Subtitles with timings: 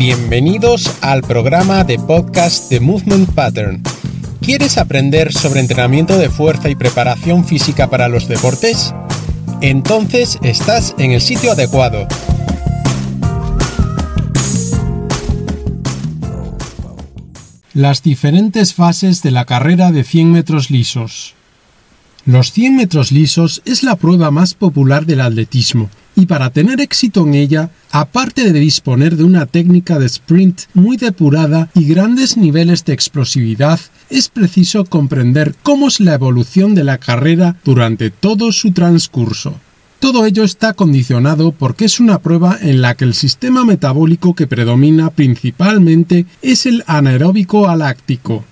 [0.00, 3.82] Bienvenidos al programa de podcast de Movement Pattern.
[4.40, 8.94] ¿Quieres aprender sobre entrenamiento de fuerza y preparación física para los deportes?
[9.60, 12.08] Entonces estás en el sitio adecuado.
[17.74, 21.34] Las diferentes fases de la carrera de 100 metros lisos.
[22.24, 27.26] Los 100 metros lisos es la prueba más popular del atletismo y para tener éxito
[27.26, 32.84] en ella, aparte de disponer de una técnica de sprint muy depurada y grandes niveles
[32.84, 33.80] de explosividad,
[34.10, 39.54] es preciso comprender cómo es la evolución de la carrera durante todo su transcurso.
[39.98, 44.46] Todo ello está condicionado porque es una prueba en la que el sistema metabólico que
[44.46, 48.44] predomina principalmente es el anaeróbico aláctico.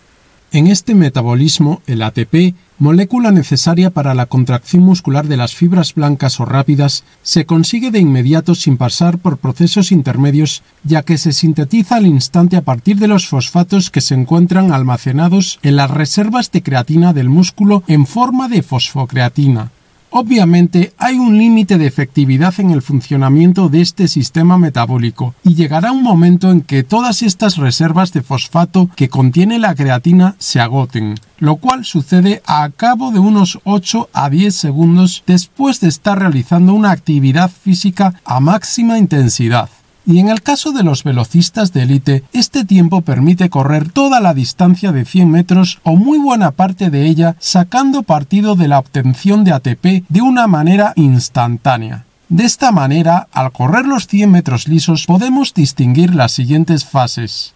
[0.52, 6.40] En este metabolismo, el ATP molécula necesaria para la contracción muscular de las fibras blancas
[6.40, 11.96] o rápidas, se consigue de inmediato sin pasar por procesos intermedios, ya que se sintetiza
[11.96, 16.62] al instante a partir de los fosfatos que se encuentran almacenados en las reservas de
[16.62, 19.72] creatina del músculo en forma de fosfocreatina.
[20.10, 25.92] Obviamente hay un límite de efectividad en el funcionamiento de este sistema metabólico y llegará
[25.92, 31.16] un momento en que todas estas reservas de fosfato que contiene la creatina se agoten,
[31.38, 36.72] lo cual sucede a cabo de unos 8 a 10 segundos después de estar realizando
[36.72, 39.68] una actividad física a máxima intensidad
[40.08, 44.32] y en el caso de los velocistas de élite, este tiempo permite correr toda la
[44.32, 49.44] distancia de 100 metros o muy buena parte de ella sacando partido de la obtención
[49.44, 52.06] de ATP de una manera instantánea.
[52.30, 57.52] De esta manera, al correr los 100 metros lisos podemos distinguir las siguientes fases.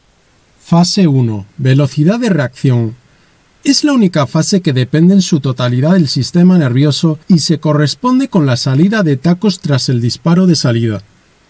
[0.62, 1.46] Fase 1.
[1.56, 2.96] Velocidad de reacción.
[3.64, 8.28] Es la única fase que depende en su totalidad del sistema nervioso y se corresponde
[8.28, 11.02] con la salida de tacos tras el disparo de salida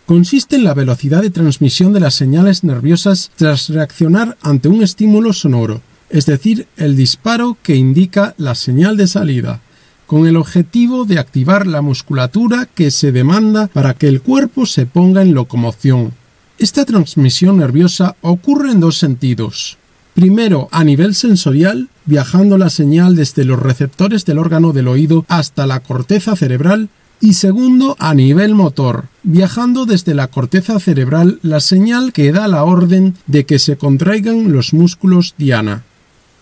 [0.06, 5.32] consiste en la velocidad de transmisión de las señales nerviosas tras reaccionar ante un estímulo
[5.32, 9.60] sonoro, es decir, el disparo que indica la señal de salida,
[10.06, 14.84] con el objetivo de activar la musculatura que se demanda para que el cuerpo se
[14.84, 16.12] ponga en locomoción.
[16.58, 19.78] Esta transmisión nerviosa ocurre en dos sentidos.
[20.14, 25.66] Primero, a nivel sensorial, viajando la señal desde los receptores del órgano del oído hasta
[25.66, 26.90] la corteza cerebral,
[27.22, 32.64] y segundo a nivel motor, viajando desde la corteza cerebral la señal que da la
[32.64, 35.84] orden de que se contraigan los músculos diana.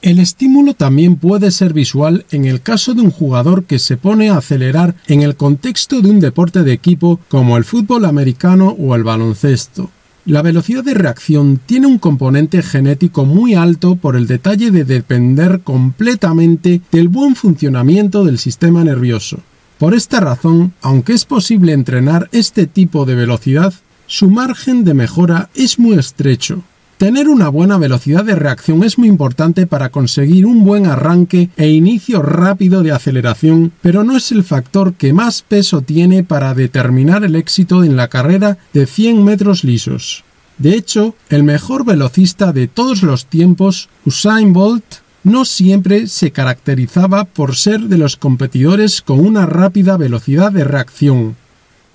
[0.01, 4.31] El estímulo también puede ser visual en el caso de un jugador que se pone
[4.31, 8.95] a acelerar en el contexto de un deporte de equipo como el fútbol americano o
[8.95, 9.91] el baloncesto.
[10.25, 15.61] La velocidad de reacción tiene un componente genético muy alto por el detalle de depender
[15.61, 19.41] completamente del buen funcionamiento del sistema nervioso.
[19.81, 23.73] Por esta razón, aunque es posible entrenar este tipo de velocidad,
[24.07, 26.63] su margen de mejora es muy estrecho.
[26.99, 31.71] Tener una buena velocidad de reacción es muy importante para conseguir un buen arranque e
[31.71, 37.25] inicio rápido de aceleración, pero no es el factor que más peso tiene para determinar
[37.25, 40.25] el éxito en la carrera de 100 metros lisos.
[40.59, 44.85] De hecho, el mejor velocista de todos los tiempos, Usain Bolt,
[45.25, 51.37] no siempre se caracterizaba por ser de los competidores con una rápida velocidad de reacción.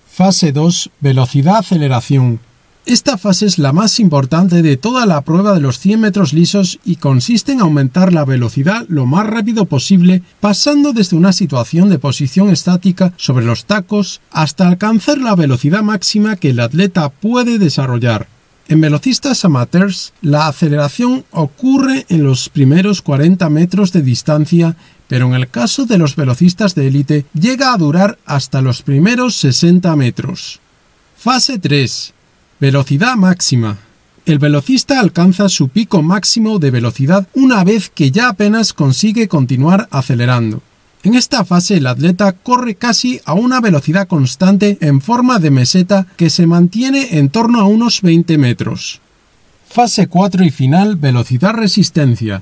[0.08, 0.91] Fase 2.
[1.02, 2.40] Velocidad-aceleración.
[2.85, 6.80] Esta fase es la más importante de toda la prueba de los 100 metros lisos
[6.85, 11.97] y consiste en aumentar la velocidad lo más rápido posible, pasando desde una situación de
[11.97, 18.28] posición estática sobre los tacos hasta alcanzar la velocidad máxima que el atleta puede desarrollar.
[18.68, 24.76] En velocistas amateurs, la aceleración ocurre en los primeros 40 metros de distancia,
[25.08, 29.36] pero en el caso de los velocistas de élite llega a durar hasta los primeros
[29.36, 30.59] 60 metros.
[31.16, 32.14] Fase 3.
[32.59, 33.78] Velocidad máxima.
[34.26, 39.88] El velocista alcanza su pico máximo de velocidad una vez que ya apenas consigue continuar
[39.92, 40.64] acelerando.
[41.05, 46.07] En esta fase el atleta corre casi a una velocidad constante en forma de meseta
[46.17, 49.02] que se mantiene en torno a unos 20 metros.
[49.69, 52.41] Fase 4 y final velocidad-resistencia.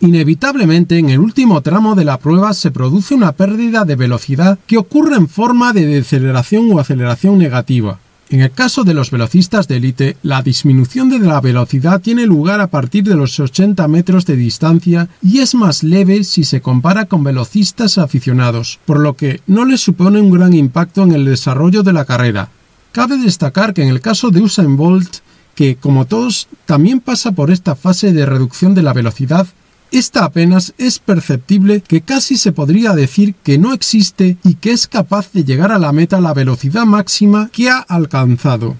[0.00, 4.78] Inevitablemente en el último tramo de la prueba se produce una pérdida de velocidad que
[4.78, 8.00] ocurre en forma de deceleración o aceleración negativa.
[8.32, 12.62] En el caso de los velocistas de élite, la disminución de la velocidad tiene lugar
[12.62, 17.04] a partir de los 80 metros de distancia y es más leve si se compara
[17.04, 21.82] con velocistas aficionados, por lo que no les supone un gran impacto en el desarrollo
[21.82, 22.48] de la carrera.
[22.92, 25.16] Cabe destacar que en el caso de Usain Bolt,
[25.54, 29.46] que como todos también pasa por esta fase de reducción de la velocidad,
[29.92, 34.86] esta apenas es perceptible que casi se podría decir que no existe y que es
[34.86, 38.76] capaz de llegar a la meta a la velocidad máxima que ha alcanzado.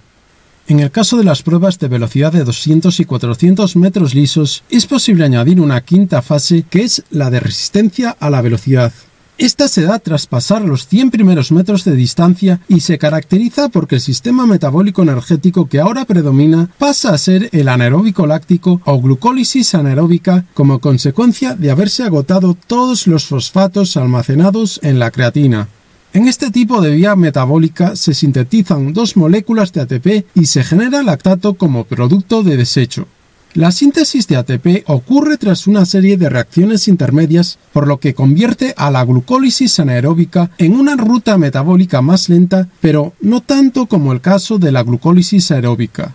[0.68, 4.86] En el caso de las pruebas de velocidad de 200 y 400 metros lisos, es
[4.86, 8.92] posible añadir una quinta fase que es la de resistencia a la velocidad.
[9.38, 13.96] Esta se da tras pasar los 100 primeros metros de distancia y se caracteriza porque
[13.96, 19.74] el sistema metabólico energético que ahora predomina pasa a ser el anaeróbico láctico o glucólisis
[19.74, 25.68] anaeróbica como consecuencia de haberse agotado todos los fosfatos almacenados en la creatina.
[26.14, 31.02] En este tipo de vía metabólica se sintetizan dos moléculas de ATP y se genera
[31.02, 33.06] lactato como producto de desecho.
[33.54, 38.72] La síntesis de ATP ocurre tras una serie de reacciones intermedias, por lo que convierte
[38.78, 44.22] a la glucólisis anaeróbica en una ruta metabólica más lenta, pero no tanto como el
[44.22, 46.14] caso de la glucólisis aeróbica.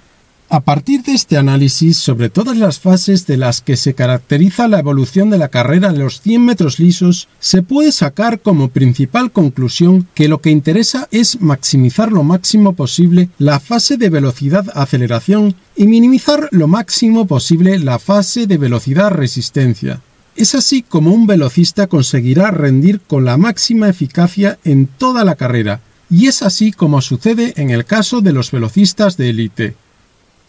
[0.49, 4.79] A partir de este análisis sobre todas las fases de las que se caracteriza la
[4.79, 10.07] evolución de la carrera en los 100 metros lisos, se puede sacar como principal conclusión
[10.13, 16.47] que lo que interesa es maximizar lo máximo posible la fase de velocidad-aceleración y minimizar
[16.51, 19.99] lo máximo posible la fase de velocidad-resistencia.
[20.37, 25.81] Es así como un velocista conseguirá rendir con la máxima eficacia en toda la carrera,
[26.09, 29.75] y es así como sucede en el caso de los velocistas de élite.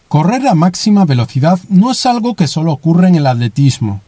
[0.09, 4.01] Correr a máxima velocidad no es algo que solo ocurre en el atletismo.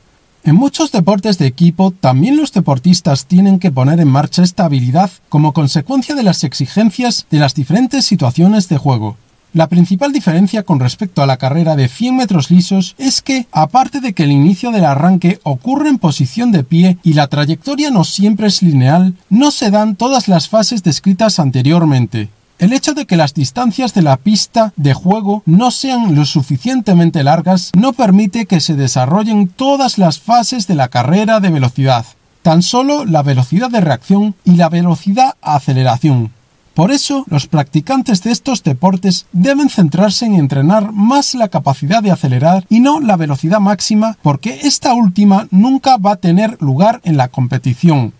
[0.43, 5.11] En muchos deportes de equipo también los deportistas tienen que poner en marcha esta habilidad
[5.29, 9.15] como consecuencia de las exigencias de las diferentes situaciones de juego.
[9.53, 13.99] La principal diferencia con respecto a la carrera de 100 metros lisos es que, aparte
[13.99, 18.05] de que el inicio del arranque ocurre en posición de pie y la trayectoria no
[18.05, 22.29] siempre es lineal, no se dan todas las fases descritas anteriormente.
[22.61, 27.23] El hecho de que las distancias de la pista de juego no sean lo suficientemente
[27.23, 32.05] largas no permite que se desarrollen todas las fases de la carrera de velocidad,
[32.43, 36.33] tan solo la velocidad de reacción y la velocidad aceleración.
[36.75, 42.11] Por eso, los practicantes de estos deportes deben centrarse en entrenar más la capacidad de
[42.11, 47.17] acelerar y no la velocidad máxima, porque esta última nunca va a tener lugar en
[47.17, 48.13] la competición.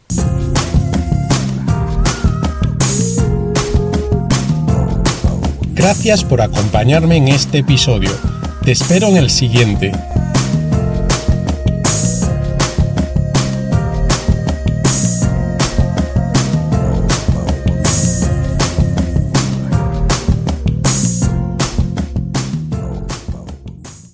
[5.81, 8.11] Gracias por acompañarme en este episodio.
[8.63, 9.91] Te espero en el siguiente.